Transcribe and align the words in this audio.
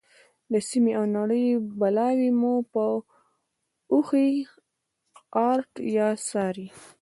د 0.51 0.53
سیمې 0.69 0.93
او 0.99 1.05
نړۍ 1.17 1.45
بلاوې 1.79 2.29
مو 2.39 2.53
په 2.73 2.83
اوښیártیا 3.93 6.07
څاري. 6.27 6.67